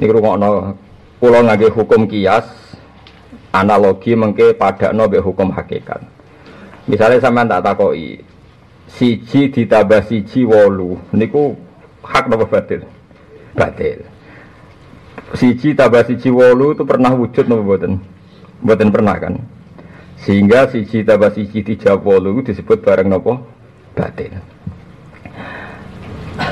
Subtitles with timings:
[0.00, 0.72] Ini rungokno
[1.20, 2.48] pulau ngage hukum kias
[3.52, 6.00] analogi mengke pada nobe hukum hakikat.
[6.88, 8.16] Misalnya sampean tak takoi
[8.88, 11.52] siji ditambah siji wolu niku
[12.00, 12.88] hak nopo batil?
[13.52, 14.00] Batil.
[15.36, 18.00] Siji tambah siji wolu itu pernah wujud nopo boten?
[18.64, 19.36] Boten pernah kan?
[20.16, 23.36] Sehingga siji tambah siji dijawab wolu disebut barang nopo?
[23.92, 24.32] Batil.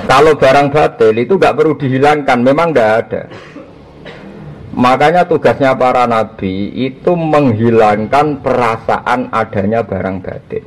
[0.09, 3.23] Kalau barang batil itu nggak perlu dihilangkan, memang nggak ada.
[4.73, 10.65] Makanya tugasnya para nabi itu menghilangkan perasaan adanya barang batil.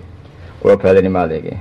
[0.62, 1.58] Kalau balik ini malah ini,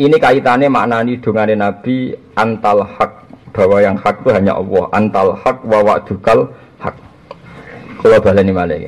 [0.00, 4.88] ini kaitannya maknani dungane nabi antal hak bahwa yang hak itu hanya Allah.
[4.96, 6.96] Antal hak wa dukal hak.
[8.00, 8.80] Kalau balik ini malah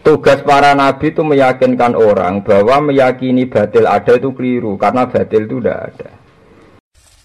[0.00, 5.60] Tugas para nabi itu meyakinkan orang bahwa meyakini batil ada itu keliru karena batil itu
[5.60, 6.19] tidak ada.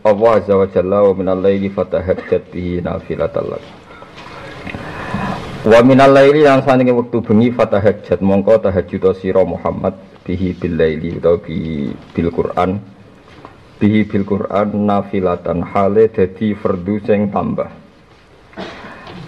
[0.00, 3.64] Allah azza wa jalla wa minal laili fatahajjat bihi nafilatan lak.
[5.68, 9.92] Wa minal laili lan sanenge wektu bengi fatahajjat mongko tahajjud sira Muhammad
[10.24, 12.80] bihi bil laili utawa bi bil Quran
[13.76, 17.68] bihi bil Quran nafilatan hale dadi fardu sing tambah.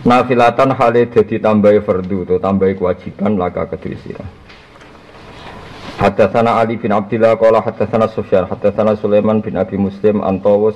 [0.09, 4.42] Nafilatan hale dadi tambahi fardu utawa tambahi kewajiban laka kedue.
[6.03, 10.75] Hadatsana Ali bin Abdillah qala hadatsana Sufyan hadatsana Sulaiman bin Abi Muslim an Tawus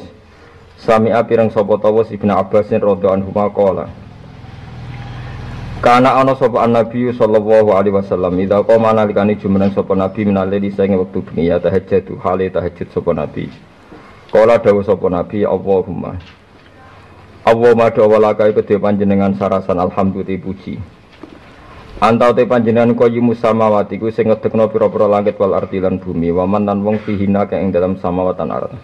[0.78, 3.90] sami'a pirang sapa Tawus Ibnu Abbas radhiyallahu anhu qala
[5.82, 10.94] Kana ana sapa Nabi sallallahu alaihi wasallam ida qoma nalikani jumeneng sapa Nabi minalili saing
[10.94, 13.50] wektu bengi ya tahajjud hale tahajud sapa Nabi.
[14.30, 16.22] Kala dawuh sapa Nabi Allahumma
[17.42, 20.78] Allahumma dawalaka iku panjenengan sarasan alhamdulillah puji
[21.96, 26.68] Antau te panjenengan qayyim samawati ku sing ngedekno pira-pira langit wal ardi lan bumi waman
[26.68, 28.76] lan wong fihina kang ing dalam samawatan ard.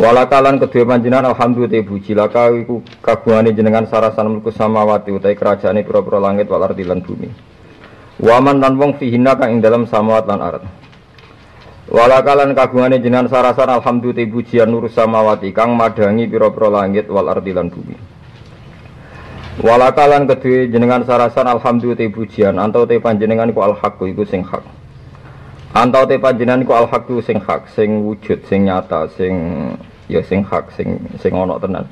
[0.00, 6.16] Walakalan kedua panjenengan alhamdulillah puji laka iku kagungane jenengan sarasan mulku samawati utahe kerajaane pira-pira
[6.16, 7.28] langit wal ardi lan bumi.
[8.24, 10.64] Waman lan wong fihina kang ing dalam samawat lan ard.
[11.92, 17.68] Walakalan kagungane jenengan sarasan alhamdulillah pujian nur samawati kang madangi pira-pira langit wal ardi lan
[17.68, 18.13] bumi.
[19.62, 24.66] Walakalan kedua jenengan sarasan alhamdulillah pujian antau te panjenengan ku al haq iku sing hak.
[25.70, 29.34] Antau te panjenengan ku al haq sing hak, sing wujud, sing nyata, sing
[30.10, 31.86] ya sing hak, sing sing ana tenan.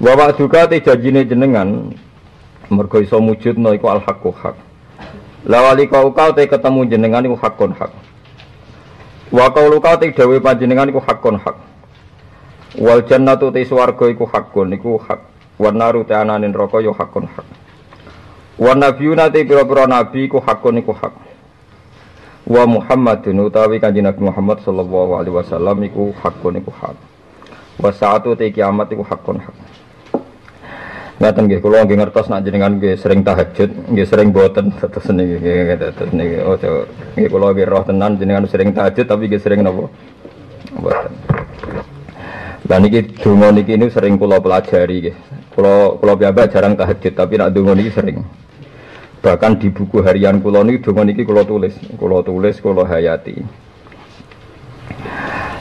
[0.00, 1.92] Wa juga te janjine jenengan
[2.72, 4.56] mergo iso wujudno iku al haq hak.
[5.44, 7.92] Lawali kau kau te ketemu jenengan iku hakun hak.
[9.28, 11.60] Wa kaulu kau te dawe panjenengan iku hakun hak.
[12.80, 17.44] Wal jannatu te swarga iku hakun iku hak Warna rute ananin roko yo hakun hak.
[18.56, 21.12] Warna nabiyuna te pira-pira nabi ku hakun iku hak.
[22.48, 26.96] Wa Muhammadun utawi kanjeng Nabi Muhammad sallallahu alaihi wasallam iku iku hak.
[27.76, 29.56] Wa saatu te kiamat iku hakun hak.
[31.20, 35.36] Ngaten nggih kula nggih ngertos nak jenengan nggih sering tahajud, nggih sering boten terus niki
[35.44, 39.60] nggih terus niki oh nggih kula nggih roh tenan jenengan sering tahajud tapi nggih sering
[39.60, 39.92] napa?
[40.80, 41.12] Boten.
[42.64, 45.16] Dan niki donga niki ini sering kula pelajari nggih.
[45.50, 48.22] Kalau kalau biasa jarang tahajud, tapi nak dungo niki sering.
[49.20, 53.34] Bahkan di buku harian kulo niki dungo niki kulo tulis, kulo tulis, kulo hayati.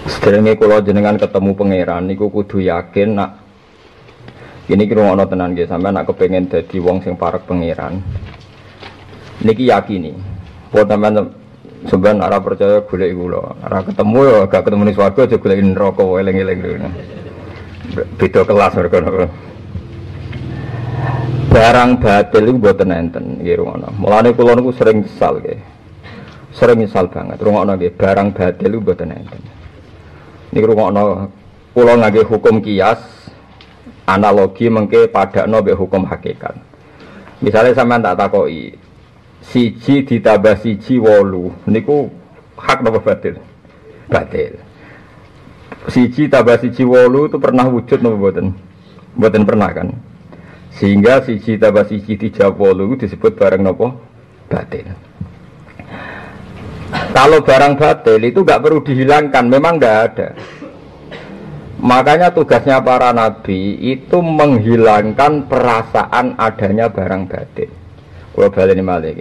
[0.06, 3.42] Sedherenge kulo jenengan ketemu pangeran niku kudu yakin nak
[4.70, 8.00] ini kira ono tenan nggih sampean nak kepengen dadi wong sing parek pangeran.
[9.42, 10.14] Niki yakini.
[10.70, 11.34] Buat sampean
[11.90, 13.58] sebenarnya arah percaya golek kula.
[13.66, 16.62] Arah ketemu ya gak ketemu ning swarga aja golek neraka eling-eling.
[18.22, 19.28] Beda kelas mereka
[21.50, 23.90] barang batil itu buat enten nggih ngono.
[23.98, 25.60] Mulane kula niku sering nyesal nggih.
[26.54, 29.42] Sering nyesal banget rungokno nggih barang batil itu buat enten.
[30.54, 31.34] Niki rungokno
[31.74, 33.02] kula ngangge hukum kias
[34.06, 36.54] analogi mengke padakno mbek hukum hakikat.
[37.42, 38.78] Misalnya sampean tak takoki
[39.42, 42.14] siji ditambah siji wolu niku
[42.62, 43.42] hak napa batil?
[44.06, 44.54] Batil.
[45.90, 48.48] Siji tambah siji wolu itu pernah wujud napa mboten?
[49.18, 49.88] Mboten pernah kan?
[50.76, 53.98] Sehingga siji tambah siji dijawab wolu disebut barang nopo
[54.50, 54.86] batil.
[56.90, 60.28] Kalau barang batil itu nggak perlu dihilangkan, memang nggak ada.
[61.80, 67.72] Makanya tugasnya para nabi itu menghilangkan perasaan adanya barang batin.
[68.36, 69.12] Kalau balik ini malah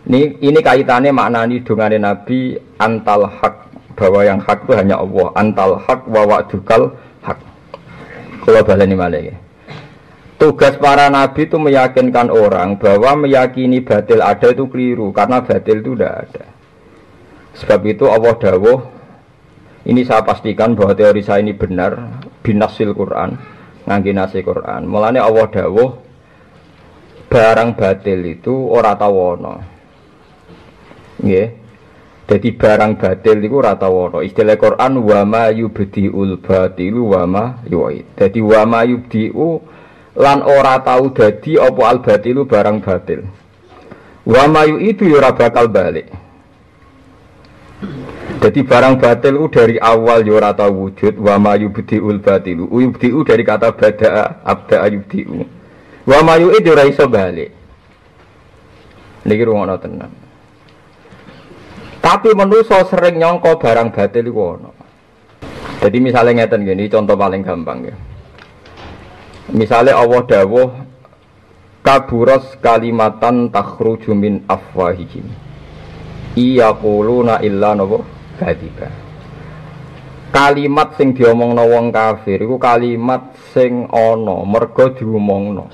[0.00, 5.28] Ini, ini kaitannya maknani dungane nabi antal hak bahwa yang hak itu hanya Allah.
[5.36, 6.92] Antal hak wa wa'dukal
[7.24, 7.38] hak.
[8.44, 9.49] Kalau balik ini malah
[10.40, 15.92] Tugas para nabi itu meyakinkan orang bahwa meyakini batil ada itu keliru karena batil itu
[15.92, 16.44] tidak ada.
[17.60, 18.80] Sebab itu Allah dawuh
[19.84, 23.36] ini saya pastikan bahwa teori saya ini benar binasil Quran,
[23.84, 24.88] ngangge nasi Quran.
[24.88, 25.90] Mulane Allah dawuh
[27.28, 29.54] barang batil itu ora tawono.
[31.20, 31.48] Nggih.
[32.30, 34.24] Jadi barang batil itu ora tawono.
[34.24, 38.16] Istilah Quran wa ma yubdiul batilu wa ma yu'id.
[38.16, 39.60] Jadi wa ma yubdiu
[40.18, 43.22] lan ora tahu dadi apa al batilu barang batil.
[44.26, 46.10] Wa ma yu'idu ya ora bakal balik.
[48.40, 52.68] Jadi barang batil itu dari awal ya ora wujud wa ma yubdiul batilu.
[52.68, 55.44] Yubdiu dari kata bada abda yubdiu.
[56.08, 57.52] Wa ma yu'id ora iso balik.
[59.28, 60.10] Niki rungono tenan.
[62.00, 64.56] Tapi manusia sering nyongko barang batil iku.
[65.80, 67.96] Jadi misalnya ngeten gini, contoh paling gampang ya.
[69.50, 70.70] Misalnya Allah dawuh
[71.82, 75.26] kaburos kalimatan takhruju min afwahihim.
[76.38, 78.06] Iya kuluna illa nopo?
[78.38, 78.86] Kadiba.
[80.30, 85.66] Kalimat sing diomongno wong kafir iku kalimat sing ana mergo diomongno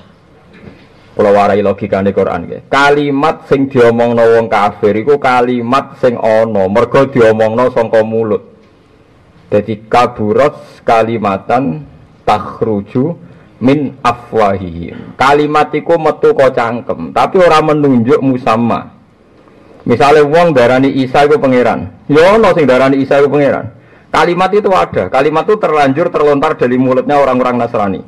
[1.13, 2.61] kula warai logikane Quran nggih.
[2.69, 8.41] Kalimat sing diomongno wong kafir iku kalimat sing ana mergo diomongno saka mulut.
[9.53, 11.85] Jadi kaburat kalimatan
[12.25, 13.26] takhruju
[13.63, 18.97] min afwahihim kalimat iku metu kok cangkem tapi ora menunjuk musamma
[19.87, 23.71] Misalnya wong darani Isa itu pangeran, ya ono sing darani Isa itu pangeran.
[24.11, 28.03] Kalimat itu ada, kalimat itu terlanjur terlontar dari mulutnya orang-orang Nasrani.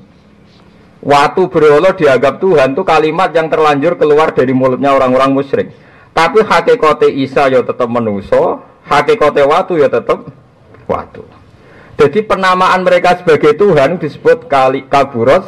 [0.99, 5.71] Waktu berolo dianggap Tuhan itu kalimat yang terlanjur keluar dari mulutnya orang-orang musyrik.
[6.11, 10.27] Tapi hakikote Isa ya tetap menuso, hakikote watu ya tetap
[10.83, 11.23] watu.
[11.99, 15.43] Jadi penamaan mereka sebagai Tuhan disebut kali kaburos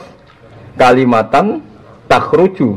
[0.75, 1.63] kalimatan
[2.11, 2.75] takhruju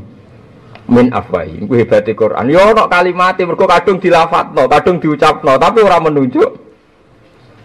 [0.86, 5.98] min afwahi ku hebate Quran yo ono kalimat mergo kadung dilafatno kadung diucapno tapi ora
[5.98, 6.54] menunjuk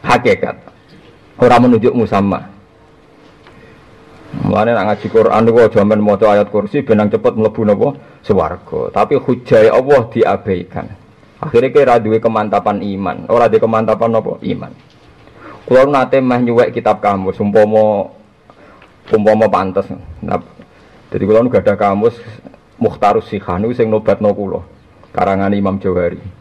[0.02, 0.56] hakikat
[1.38, 2.58] ora menunjuk musamma
[4.30, 8.94] Mulane nak ngaji Quran niku aja men maca ayat kursi benang cepet mlebu napa swarga.
[8.94, 10.86] Tapi hujai Allah diabaikan.
[11.42, 14.38] Akhirnya kira duwe kemantapan iman, ora duwe kemantapan apa?
[14.46, 14.70] Iman.
[15.69, 18.10] Kulo nate meh nyuwek kitab kamus umpama
[19.13, 19.86] umpama pantes.
[20.25, 20.42] Nah,
[21.13, 22.18] jadi kulo gak ada kamus
[22.81, 24.66] Mukhtarus Sikhanu sing nobatno kula
[25.13, 26.39] karangan Imam Jawari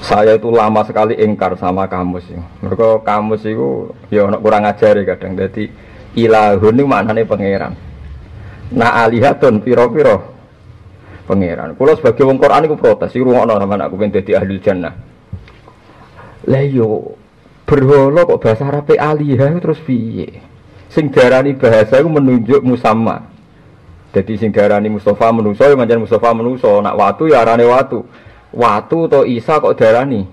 [0.00, 2.24] saya itu lama sekali ingkar sama kamus.
[2.64, 5.36] Mereka kamus itu ya kurang ajar ya kadang.
[5.36, 5.68] Jadi
[6.16, 7.72] ilahun itu maknanya pangeran.
[8.72, 10.24] Nah alihatun piro-piro
[11.28, 11.76] pangeran.
[11.76, 14.94] Kalau sebagai wong Quran itu protes, itu ngono sama aku pengen jadi ahli jannah.
[16.48, 17.14] Lah yo
[17.70, 20.42] berhala kok bahasa Arab alihah terus piye?
[20.90, 23.30] Sing darani bahasa itu menunjuk musamma.
[24.10, 28.02] Jadi sing darani Mustafa menuso ya manjan Mustafa menuso, nak watu ya arane watu.
[28.50, 30.26] Watu atau Isa kok darani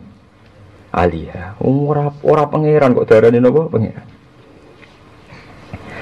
[0.89, 1.53] Alia.
[1.61, 4.17] Ora ora pangeran kok darani nopo pangeran.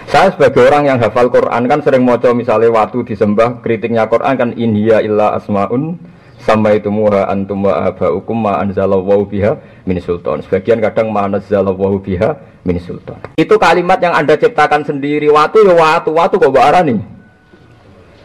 [0.08, 4.50] Saya sebagai orang yang hafal Quran kan sering moco misalnya watu disembah kritiknya Quran kan
[4.56, 6.00] inhiya illa asmaun
[6.46, 9.58] sama itu muha antum wa abaukum ma anzalallahu biha
[9.90, 10.46] min sultan.
[10.46, 13.18] Sebagian kadang ma anzalallahu biha min sultan.
[13.34, 15.26] Itu kalimat yang Anda ciptakan sendiri.
[15.34, 17.02] Watu ya watu, watu kok barani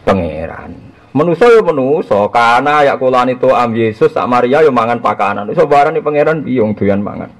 [0.04, 0.92] pangeran.
[1.10, 5.50] Menuso ya menuso, karena ya kulan itu am Yesus sak Maria ya mangan pakanan.
[5.50, 7.32] Iso barang nih pangeran biung doyan mangan.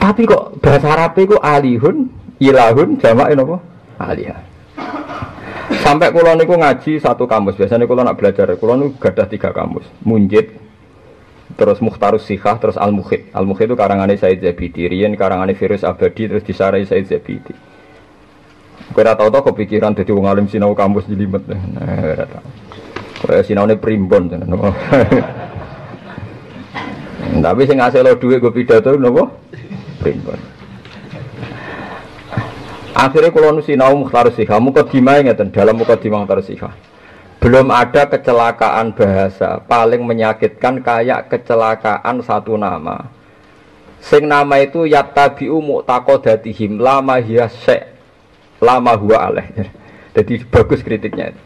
[0.00, 2.08] Tapi kok bahasa Arab itu alihun,
[2.40, 3.56] ilahun, jamak apa?
[4.00, 4.53] Alihah.
[5.84, 7.60] Sampai kulon niku ngaji satu kamus.
[7.60, 9.84] Biasanya kulon nak belajar, kulon niku gadah tiga kamus.
[10.00, 10.56] Munjid,
[11.60, 13.28] terus Mukhtarus Sikhah, terus Al Mukhid.
[13.36, 17.52] Al Mukhid itu karangannya Said Zabidi, Rian karangannya Virus Abadi, terus disarai Said Zabidi.
[18.96, 21.44] Kira tau tau kepikiran jadi wong alim sinau kampus jelimet.
[21.44, 22.44] Nah, kira tau.
[23.24, 24.28] Kaya sinau ini primbon.
[27.44, 29.28] Tapi sing ngasih lo duit gue pidato nopo
[30.00, 30.53] primbon.
[32.94, 36.70] Akhirnya kalau sinau mukhtar sikha, mukadimah ingatan dalam mukadimah mukhtar sikha.
[37.42, 43.10] Belum ada kecelakaan bahasa paling menyakitkan kayak kecelakaan satu nama.
[43.98, 47.50] Sing nama itu yattabi'u mu'taqadatihim lama hiya
[48.62, 49.50] lama huwa aleh.
[50.14, 51.40] Jadi bagus kritiknya itu.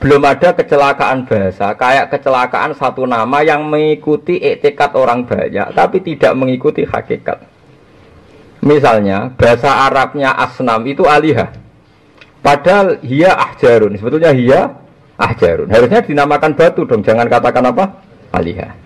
[0.00, 6.32] Belum ada kecelakaan bahasa, kayak kecelakaan satu nama yang mengikuti etikat orang banyak, tapi tidak
[6.34, 7.53] mengikuti hakikat.
[8.60, 11.50] Misalnya bahasa Arabnya asnam itu alihah.
[12.44, 13.96] Padahal hia ahjarun.
[13.96, 14.76] Sebetulnya hia
[15.16, 15.72] ahjarun.
[15.72, 17.00] Harusnya dinamakan batu dong.
[17.00, 18.04] Jangan katakan apa?
[18.34, 18.76] Alihah.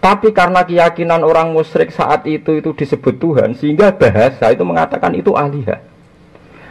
[0.00, 5.36] Tapi karena keyakinan orang musyrik saat itu itu disebut Tuhan, sehingga bahasa itu mengatakan itu
[5.36, 5.84] alihah.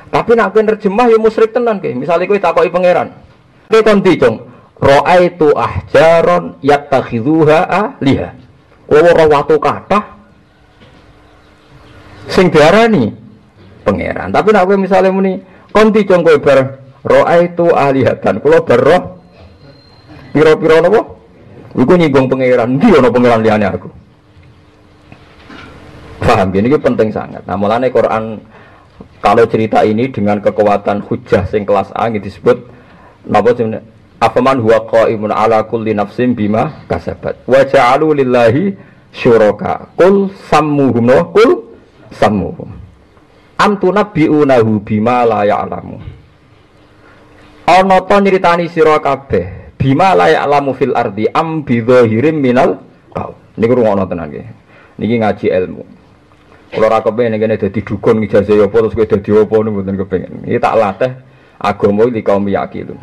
[0.10, 1.94] Tapi nak kowe nerjemah ya musyrik tenan ke.
[1.94, 3.14] Misalnya kowe takoki pangeran.
[3.70, 4.50] Kowe kon dicung,
[4.82, 8.34] Ra'aitu ahjaron yattakhidhuha aliha.
[8.90, 10.19] Kowe ora watu kathah
[12.30, 13.10] sing diarani
[13.84, 14.30] pangeran.
[14.30, 15.42] Tapi nak kowe misale muni
[15.74, 18.40] kon dicung kowe bar ra'aitu alihatan.
[18.40, 18.86] Kula bar
[20.32, 21.02] pira-pira napa?
[21.74, 22.78] Iku nyinggung pangeran.
[22.78, 23.90] Ndi ana pangeran liyane aku.
[26.20, 27.42] Paham, ini penting sangat.
[27.50, 28.38] Nah, mulane Quran
[29.20, 32.70] kalau cerita ini dengan kekuatan hujah sing kelas A ini disebut
[33.28, 33.52] napa
[34.20, 38.76] afaman huwa qaimun ala kulli nafsin bima kasabat wa ja'alu lillahi
[39.16, 41.69] syuraka kul sammuhum kul
[42.14, 42.70] sammuhum
[43.60, 45.98] am tunabbi'unahu bima la ya'lamu
[47.70, 52.80] ana to nyritani sira kabeh bima la ya'lamu fil ardi am bi dhahirim minal
[53.14, 54.32] qaul niku rungono tenan
[55.00, 56.00] niki ngaji ilmu
[56.70, 59.98] kalau ora kepengen ngene dadi dukun ijazah ya apa terus kowe dadi apa niku mboten
[60.06, 60.34] kepengen.
[60.46, 61.12] Iki tak latih
[61.58, 62.94] agama iki kaum yakin.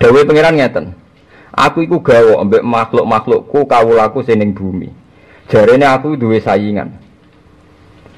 [0.00, 0.86] Dawe pangeran ngeten.
[1.52, 4.88] Aku iku gawe ambek makhluk-makhlukku kawulaku sing ning bumi.
[5.52, 6.96] Jarene aku duwe saingan.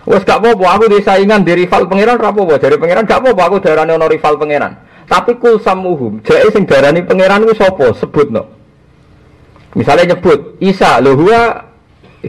[0.09, 2.57] Wes gak apa-apa aku duwe saingan di rival pangeran ora apa-apa.
[2.57, 4.73] Jare pangeran gak apa-apa aku darane ono rival pangeran.
[5.05, 7.93] Tapi kul samuhum, jare sing darani pangeran ku sapa?
[7.93, 8.49] Sebutno.
[9.77, 11.69] Misalnya nyebut Isa, lho huwa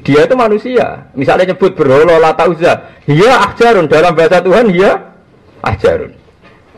[0.03, 1.07] dia itu manusia.
[1.15, 5.15] Misalnya nyebut berhala lata uzza, dia ahjarun dalam bahasa Tuhan dia
[5.63, 6.11] ahjarun.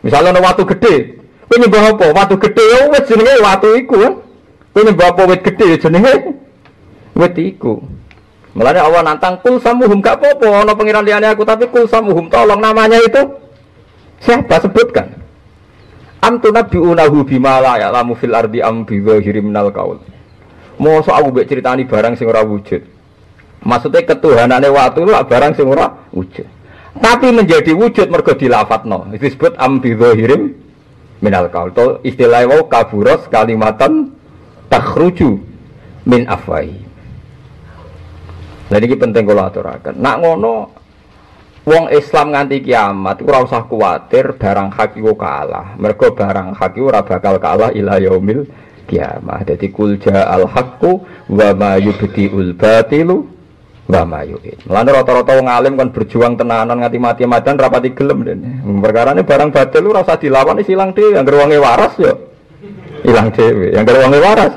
[0.06, 2.06] Misalnya ada watu gede, kowe nyembah apa?
[2.14, 4.14] Watu gede ya wis jenenge watu iku kan.
[4.74, 6.14] Kowe nyembah apa wit gede ya jenenge
[7.14, 7.82] wit iku.
[8.52, 12.60] Mulane Allah nantang kul samuhum gak apa-apa ana pengiran liyane aku tapi kul samuhum tolong
[12.60, 13.32] namanya itu
[14.20, 15.16] siapa sebutkan.
[16.22, 19.00] Am tunabbi'unahu bima la ya'lamu fil ardi am bi
[19.40, 19.98] minal qaul.
[20.76, 22.84] Mosok aku mbek critani barang sing ora wujud.
[23.64, 26.46] Maksudnya ketuhanannya waktu itu barang sing ora wujud.
[26.92, 29.08] Tapi menjadi wujud mergo dilafatno.
[29.16, 30.52] Itu disebut ambidzahirim
[31.24, 32.04] minal qaul.
[32.04, 34.12] Istilah wau kaburos kalimatan
[34.68, 35.40] takhruju
[36.04, 36.91] min afwai.
[38.72, 40.00] Lah ini penting kalau aturaken.
[40.00, 40.54] Nak ngono
[41.68, 45.76] wong Islam nganti kiamat ora usah kuwatir barang hak iku kalah.
[45.76, 48.48] Mergo barang hak iku ora bakal kalah ila yaumil
[48.88, 49.44] kiamah.
[49.44, 53.28] Jadi kulja al haqqu wa ma yubdiul batilu
[53.82, 54.56] Mbah Mayuin.
[54.70, 58.62] Mulane rata-rata wong alim kan berjuang tenanan nganti mati madan rapati gelem dene.
[58.78, 62.14] Perkara ini barang batil lu rasa dilawan wis ilang dhewe, yang wonge waras yo.
[63.02, 64.54] Ilang dhewe, yang wonge waras.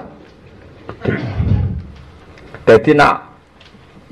[2.69, 3.24] Jadi nak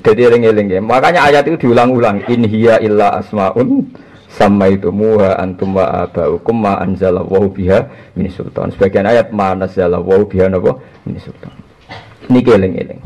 [0.04, 0.80] jadi eling-eling ya.
[0.84, 2.28] Makanya ayat itu diulang-ulang.
[2.28, 3.88] In hiya illa asmaun
[4.28, 8.68] sama itu muha antum wa abaukum ma anzala wa biha min sultan.
[8.76, 10.76] Sebagian ayat ma nazala wa biha napa
[11.08, 11.50] min sultan.
[12.28, 13.00] Niki eling-eling.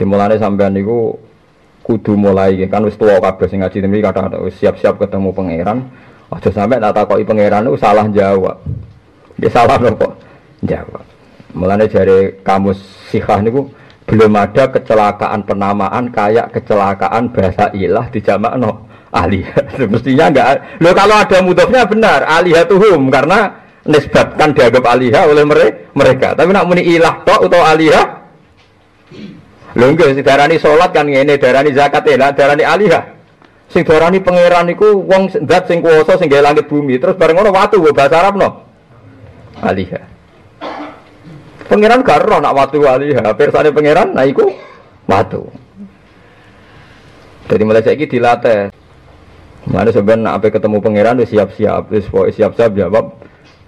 [0.00, 1.20] Dimulane sampean niku
[1.84, 5.84] kudu mulai kan wis tuwa kabeh sing ngaji mriki kadang wis siap-siap ketemu pangeran.
[6.28, 8.56] Aja sampe tak takoki pangeran itu salah jawab.
[9.36, 10.16] Dia salah kok
[10.64, 11.04] jawab.
[11.56, 12.76] Mulane jare kamus
[13.08, 13.72] sikah niku
[14.08, 18.24] belum ada kecelakaan penamaan kayak kecelakaan bahasa ilah di
[18.56, 19.76] no alihah.
[19.92, 20.80] Mestinya enggak.
[20.80, 25.44] Lo kalau ada mudofnya benar alihatuhum karena nisbatkan dianggap alihah oleh
[25.92, 26.32] mereka.
[26.32, 28.18] Tapi nak muni ilah tok atau alihah
[29.76, 33.14] Lho nggih sing darani salat kan ngene, darani zakat ya, darani alihah.
[33.68, 36.96] Sing darani pangeran niku wong zat sing kuwasa sing gawe bumi.
[36.96, 38.64] Terus bareng ngono watu bahasa Arab no.
[39.60, 40.17] Alihah.
[41.68, 43.36] Pangeran gak roh nak watu alihah.
[43.36, 44.48] Persane pangeran nah iku
[45.04, 45.46] watu.
[47.48, 48.72] Jadi mulai saiki dilatih.
[49.68, 53.12] Mana sebenarnya apa ketemu pangeran wis siap-siap, wis siap-siap jawab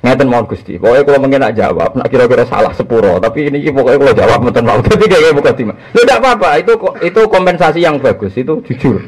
[0.01, 0.81] Ngeten mau Gusti.
[0.81, 3.21] Pokoknya kalau mungkin nak jawab, nak kira-kira salah sepuro.
[3.21, 4.81] Tapi ini pokoknya kalau jawab mungkin mau.
[4.89, 5.77] Tapi kayak bukan timah.
[5.93, 6.57] Tidak apa-apa.
[6.57, 6.73] Itu
[7.05, 8.33] itu kompensasi yang bagus.
[8.33, 9.05] Itu jujur.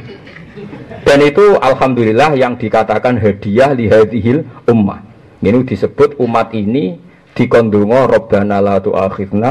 [1.08, 5.00] Dan itu alhamdulillah yang dikatakan hadiah lihadihil ummah.
[5.40, 7.00] Ini disebut umat ini
[7.32, 9.50] dikondungo Robbana la tu'akhidna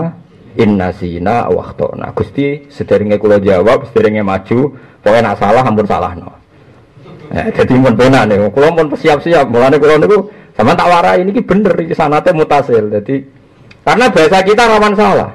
[0.57, 2.11] inna zina waktona.
[2.13, 6.31] Gusti sederenge kula jawab, sederenge maju, pokoknya nak salah ampun salah no.
[7.31, 11.39] Ya, jadi mun benar nih, kula pun siap-siap, mulane kula niku sama tak warai ini
[11.39, 12.91] bener ini sanate mutasil.
[12.91, 13.23] Jadi
[13.87, 15.31] karena bahasa kita rawan salah.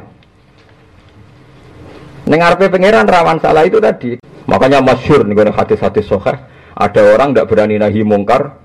[2.26, 4.18] Dengar pangeran rawan salah itu tadi.
[4.46, 6.36] Makanya masyur nih hadis-hadis soheh.
[6.76, 8.60] Ada orang tidak berani nahi mungkar.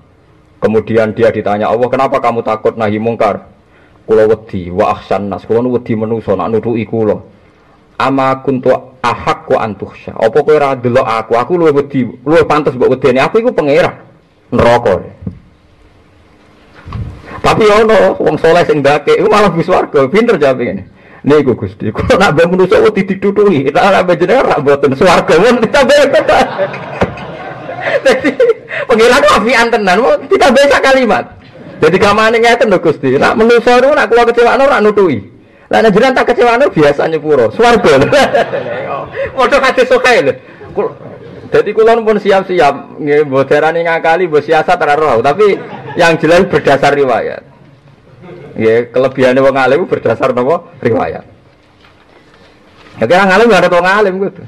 [0.62, 3.50] Kemudian dia ditanya Allah, kenapa kamu takut nahi mungkar?
[4.02, 7.32] Kulo wedi wa ahsan nas, kulo wedi menuso nak nuduki kulo.
[8.02, 10.18] ama kuntu ahak ku antuhsya.
[10.18, 11.38] Apa kowe ora aku?
[11.38, 13.22] Aku luwih wedi, luwih pantes mbok wedeni.
[13.22, 14.02] Aku iku pangeran
[14.50, 15.06] neraka.
[17.42, 20.82] Tapi ono wong soleh sing ndake iku malah bis warga, pinter jawab ngene.
[21.22, 25.38] Niku Gusti, kok nak mbek manusa wedi ditutuhi, tak nak mbek jenengan ra mboten swarga
[25.38, 25.82] mun kata.
[28.02, 28.30] Jadi
[28.90, 31.24] pengiran tenan, ditambahi sak kalimat.
[31.82, 35.18] Jadi kamane ngeten lho Gusti, nak manusa niku nak kula kecewaan ora nutuhi.
[35.66, 38.06] Lah nek jenengan tak kecewaan biasa nyepuro, swarga.
[39.36, 40.32] Padha kate sokae lho.
[41.50, 45.58] Jadi kulon pun siap-siap, mbok darani ngakali, mbok siasat ora roh, tapi
[45.98, 47.42] yang jelas berdasar riwayat.
[48.56, 51.24] Ya, kelebihannya wong alim berdasar nopo riwayat.
[53.00, 54.42] Ya kira ngalim gak ada wong alim gitu.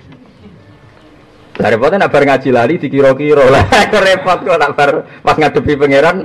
[1.54, 3.64] Lah repotnya nak bar ngaji lali dikira-kira lah
[4.06, 4.90] repot kok nak bar
[5.24, 6.16] pas ngadepi pangeran.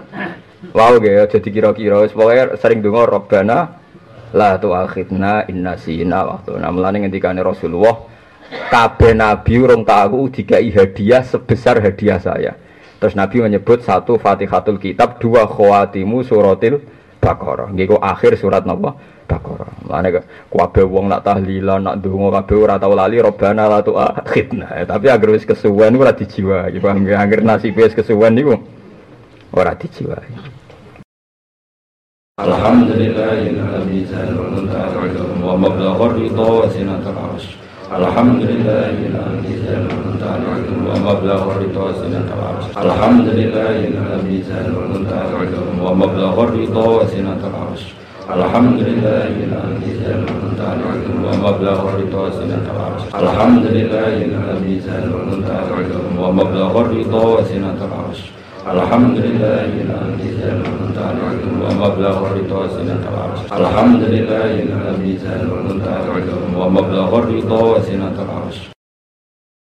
[0.60, 3.80] Wow ge aja dikira-kira wis pokoke sering donga robbana
[4.36, 8.04] la tu'akhidna inna sina waktu nah mulane ngendikane Rasulullah
[8.68, 12.54] kabeh nabi urung tahu dikai hadiah sebesar hadiah saya.
[13.00, 16.84] Terus Nabi menyebut satu Fatihatul Kitab, dua khawatimu suratil
[17.24, 17.72] Baqarah.
[17.72, 19.00] Nggih akhir surat napa?
[19.24, 19.72] Baqarah.
[19.88, 20.12] Mane
[20.52, 24.84] kabeh wong nak tahlilan, nak ndonga kabeh ora tau lali Rabbana la tu'akhidna.
[24.84, 26.76] Tapi agar wis kesuwen ora dijiwai.
[26.84, 27.16] Paham nggih?
[27.16, 28.60] Agar wis kesuwen niku
[29.53, 30.29] ora dijiwai.
[32.41, 37.47] الحمد لله الذي زال المنتهى العلوم ومبلغ الرضا وزنة العرش
[37.99, 45.25] الحمد لله الذي زال المنتهى العلوم ومبلغ الرضا وزنة العرش الحمد لله الذي زال المنتهى
[45.31, 47.83] العلوم ومبلغ الرضا وزنة العرش
[48.35, 55.63] الحمد لله الذي زال المنتهى العلوم ومبلغ الرضا وزنة العرش الحمد لله الذي زال المنتهى
[55.71, 58.21] العلوم ومبلغ الرضا وزنة العرش
[58.70, 59.66] Alhamdulillah,
[65.02, 66.06] mizan wal muntahan